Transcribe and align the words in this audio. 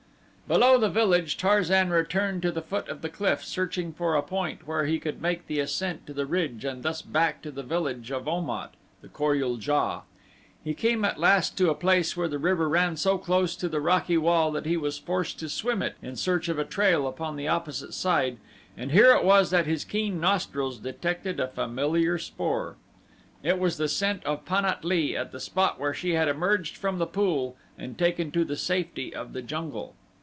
Below 0.47 0.77
the 0.77 0.89
village 0.89 1.37
Tarzan 1.37 1.91
returned 1.91 2.41
to 2.41 2.51
the 2.51 2.61
foot 2.61 2.89
of 2.89 3.01
the 3.01 3.07
cliff 3.07 3.41
searching 3.41 3.93
for 3.93 4.15
a 4.15 4.21
point 4.21 4.67
where 4.67 4.83
he 4.85 4.99
could 4.99 5.21
make 5.21 5.47
the 5.47 5.61
ascent 5.61 6.05
to 6.07 6.13
the 6.13 6.25
ridge 6.25 6.65
and 6.65 6.83
thus 6.83 7.01
back 7.01 7.41
to 7.43 7.51
the 7.51 7.63
village 7.63 8.11
of 8.11 8.27
Om 8.27 8.49
at, 8.49 8.73
the 9.01 9.07
Kor 9.07 9.33
ul 9.33 9.55
JA. 9.57 10.01
He 10.61 10.73
came 10.73 11.05
at 11.05 11.17
last 11.17 11.57
to 11.57 11.69
a 11.69 11.73
place 11.73 12.17
where 12.17 12.27
the 12.27 12.37
river 12.37 12.67
ran 12.67 12.97
so 12.97 13.17
close 13.17 13.55
to 13.55 13.69
the 13.69 13.79
rocky 13.79 14.17
wall 14.17 14.51
that 14.51 14.65
he 14.65 14.75
was 14.75 14.97
forced 14.97 15.39
to 15.39 15.47
swim 15.47 15.81
it 15.81 15.95
in 16.01 16.17
search 16.17 16.49
of 16.49 16.59
a 16.59 16.65
trail 16.65 17.07
upon 17.07 17.37
the 17.37 17.47
opposite 17.47 17.93
side 17.93 18.35
and 18.75 18.91
here 18.91 19.13
it 19.13 19.23
was 19.23 19.51
that 19.51 19.65
his 19.67 19.85
keen 19.85 20.19
nostrils 20.19 20.79
detected 20.79 21.39
a 21.39 21.47
familiar 21.47 22.17
spoor. 22.17 22.75
It 23.41 23.57
was 23.57 23.77
the 23.77 23.87
scent 23.87 24.25
of 24.25 24.43
Pan 24.43 24.65
at 24.65 24.83
lee 24.83 25.15
at 25.15 25.31
the 25.31 25.39
spot 25.39 25.79
where 25.79 25.93
she 25.93 26.15
had 26.15 26.27
emerged 26.27 26.75
from 26.75 26.97
the 26.97 27.07
pool 27.07 27.55
and 27.79 27.97
taken 27.97 28.31
to 28.31 28.43
the 28.43 28.57
safety 28.57 29.15
of 29.15 29.31
the 29.31 29.41
jungle. 29.41 29.95